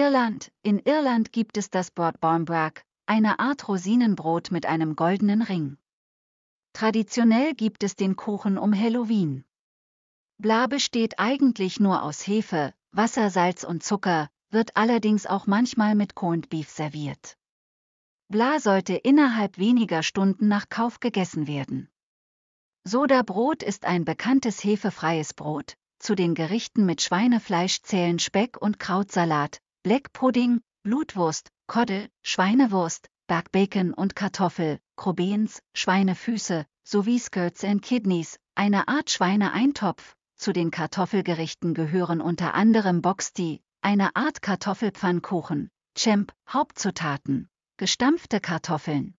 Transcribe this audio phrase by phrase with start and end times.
[0.00, 0.50] Irland.
[0.62, 5.76] In Irland gibt es das Barmbrack, eine Art Rosinenbrot mit einem goldenen Ring.
[6.72, 9.44] Traditionell gibt es den Kuchen um Halloween.
[10.38, 16.14] Bla besteht eigentlich nur aus Hefe, Wasser, Salz und Zucker, wird allerdings auch manchmal mit
[16.14, 17.36] Corned Beef serviert.
[18.28, 21.90] Bla sollte innerhalb weniger Stunden nach Kauf gegessen werden.
[22.84, 25.74] Soda-Brot ist ein bekanntes hefefreies Brot.
[25.98, 33.94] Zu den Gerichten mit Schweinefleisch zählen Speck und Krautsalat, Black Pudding, Blutwurst, Koddel, Schweinewurst, Bergbacon
[33.94, 40.16] und Kartoffel, Krobens, Schweinefüße, sowie Skirts and Kidneys, eine Art Schweineeintopf.
[40.36, 49.14] Zu den Kartoffelgerichten gehören unter anderem Boxty, eine Art Kartoffelpfannkuchen, Champ, Hauptzutaten, gestampfte Kartoffeln,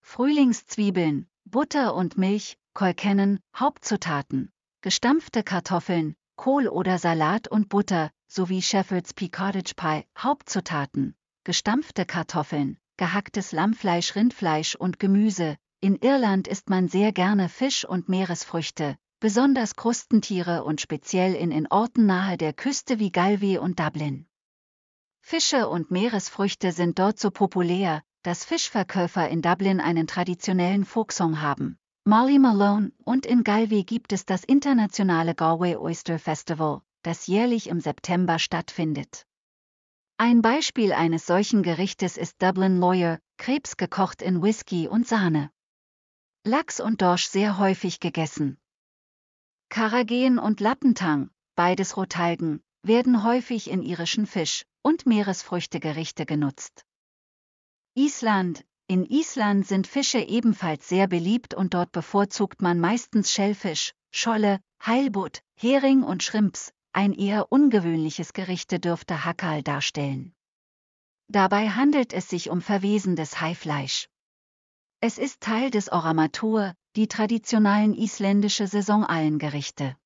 [0.00, 4.50] Frühlingszwiebeln, Butter und Milch, Kolkennen, Hauptzutaten,
[4.80, 12.78] gestampfte Kartoffeln, Kohl oder Salat und Butter, sowie Shepherd's Pea Cottage Pie, Hauptzutaten, gestampfte Kartoffeln,
[12.96, 15.56] gehacktes Lammfleisch, Rindfleisch und Gemüse.
[15.80, 21.66] In Irland isst man sehr gerne Fisch und Meeresfrüchte, besonders Krustentiere und speziell in, in
[21.66, 24.26] Orten nahe der Küste wie Galway und Dublin.
[25.22, 31.78] Fische und Meeresfrüchte sind dort so populär, dass Fischverkäufer in Dublin einen traditionellen Folksong haben.
[32.04, 37.80] Molly Malone und in Galway gibt es das internationale Galway Oyster Festival, das jährlich im
[37.80, 39.26] September stattfindet.
[40.16, 45.50] Ein Beispiel eines solchen Gerichtes ist Dublin Lawyer, Krebs gekocht in Whisky und Sahne.
[46.44, 48.58] Lachs und Dorsch sehr häufig gegessen.
[49.70, 56.84] Karageen und Lappentang, beides Rotalgen, werden häufig in irischen Fisch- und Meeresfrüchtegerichte genutzt.
[57.94, 64.60] Island In Island sind Fische ebenfalls sehr beliebt und dort bevorzugt man meistens Schellfisch, Scholle,
[64.84, 66.72] Heilbutt, Hering und Shrimps.
[66.92, 70.34] Ein eher ungewöhnliches Gerichte dürfte Hackal darstellen.
[71.28, 74.08] Dabei handelt es sich um verwesendes Haifleisch.
[75.00, 79.96] Es ist Teil des Oramatur, die traditionellen isländische Saisonallengerichte.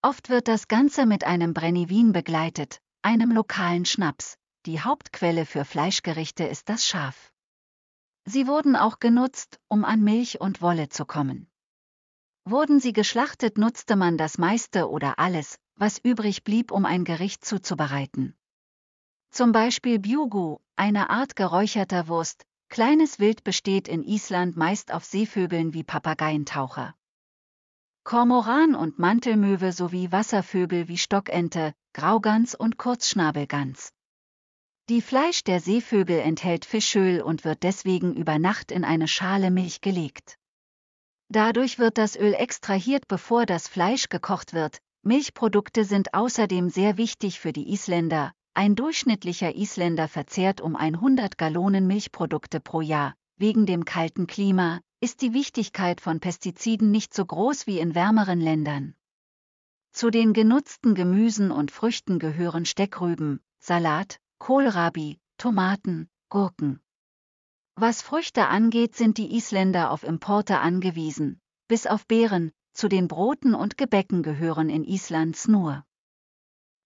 [0.00, 4.38] Oft wird das Ganze mit einem Brennivin begleitet, einem lokalen Schnaps.
[4.66, 7.32] Die Hauptquelle für Fleischgerichte ist das Schaf.
[8.24, 11.50] Sie wurden auch genutzt, um an Milch und Wolle zu kommen.
[12.44, 17.44] Wurden sie geschlachtet, nutzte man das meiste oder alles, was übrig blieb, um ein Gericht
[17.44, 18.34] zuzubereiten.
[19.30, 25.74] Zum Beispiel Bjugu, eine Art geräucherter Wurst, kleines Wild besteht in Island meist auf Seevögeln
[25.74, 26.94] wie Papageientaucher.
[28.04, 33.92] Kormoran und Mantelmöwe sowie Wasservögel wie Stockente, Graugans und Kurzschnabelgans.
[34.88, 39.82] Die Fleisch der Seevögel enthält Fischöl und wird deswegen über Nacht in eine Schale Milch
[39.82, 40.38] gelegt.
[41.28, 44.78] Dadurch wird das Öl extrahiert, bevor das Fleisch gekocht wird.
[45.08, 48.34] Milchprodukte sind außerdem sehr wichtig für die Isländer.
[48.52, 53.14] Ein durchschnittlicher Isländer verzehrt um 100 Gallonen Milchprodukte pro Jahr.
[53.38, 58.38] Wegen dem kalten Klima, ist die Wichtigkeit von Pestiziden nicht so groß wie in wärmeren
[58.38, 58.96] Ländern.
[59.92, 66.82] Zu den genutzten Gemüsen und Früchten gehören Steckrüben, Salat, Kohlrabi, Tomaten, Gurken.
[67.76, 73.56] Was Früchte angeht, sind die Isländer auf Importe angewiesen, bis auf Beeren, zu den Broten
[73.56, 75.84] und Gebäcken gehören in Islands nur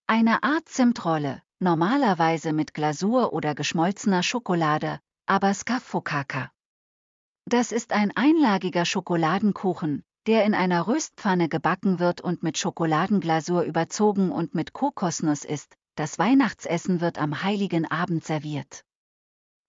[0.07, 6.51] eine Art Zimtrolle, normalerweise mit Glasur oder geschmolzener Schokolade, aber Skaffokaka.
[7.45, 14.33] Das ist ein einlagiger Schokoladenkuchen, der in einer Röstpfanne gebacken wird und mit Schokoladenglasur überzogen
[14.33, 15.75] und mit Kokosnuss ist.
[15.95, 18.83] Das Weihnachtsessen wird am heiligen Abend serviert.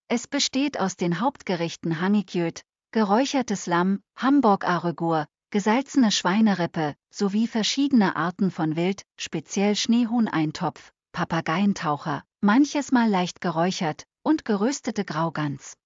[0.08, 2.62] Es besteht aus den Hauptgerichten Hangikjöt,
[2.92, 13.08] geräuchertes Lamm, Hamburg-Aregur, gesalzene Schweinerippe sowie verschiedene Arten von Wild, speziell Schneehuhn-Eintopf, Papageientaucher, manches Mal
[13.08, 15.76] leicht geräuchert und geröstete Graugans.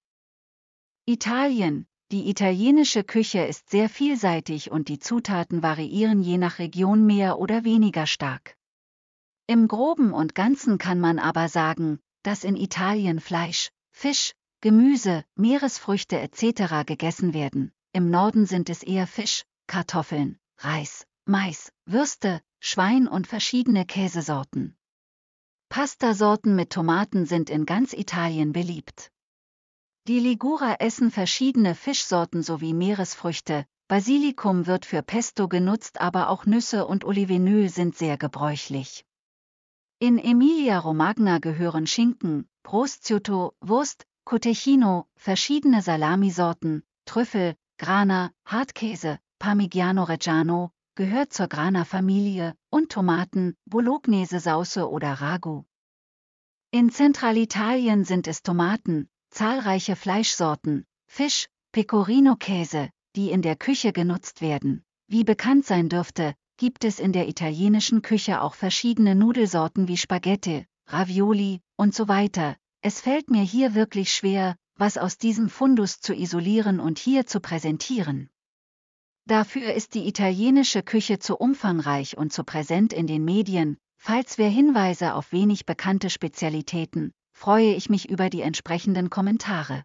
[1.05, 1.85] Italien.
[2.11, 7.63] Die italienische Küche ist sehr vielseitig und die Zutaten variieren je nach Region mehr oder
[7.63, 8.57] weniger stark.
[9.45, 16.19] Im groben und ganzen kann man aber sagen, dass in Italien Fleisch, Fisch, Gemüse, Meeresfrüchte
[16.19, 16.87] etc.
[16.87, 17.71] gegessen werden.
[17.93, 24.75] Im Norden sind es eher Fisch, Kartoffeln, Reis, Mais, Würste, Schwein und verschiedene Käsesorten.
[25.69, 29.11] Pastasorten mit Tomaten sind in ganz Italien beliebt.
[30.07, 36.87] Die Ligurer essen verschiedene Fischsorten sowie Meeresfrüchte, Basilikum wird für Pesto genutzt, aber auch Nüsse
[36.87, 39.05] und Olivenöl sind sehr gebräuchlich.
[39.99, 51.31] In Emilia-Romagna gehören Schinken, Prosciutto, Wurst, Cotechino, verschiedene Salamisorten, Trüffel, Grana, Hartkäse, Parmigiano Reggiano, gehört
[51.31, 55.63] zur Grana-Familie, und Tomaten, Bolognese-Sauce oder Ragu.
[56.71, 64.83] In Zentralitalien sind es Tomaten, zahlreiche Fleischsorten, Fisch, Pecorino-Käse, die in der Küche genutzt werden.
[65.07, 70.67] Wie bekannt sein dürfte, gibt es in der italienischen Küche auch verschiedene Nudelsorten wie Spaghetti,
[70.87, 72.57] Ravioli und so weiter.
[72.81, 77.39] Es fällt mir hier wirklich schwer, was aus diesem Fundus zu isolieren und hier zu
[77.39, 78.29] präsentieren.
[79.25, 84.47] Dafür ist die italienische Küche zu umfangreich und zu präsent in den Medien, falls wir
[84.47, 89.83] Hinweise auf wenig bekannte Spezialitäten, freue ich mich über die entsprechenden Kommentare.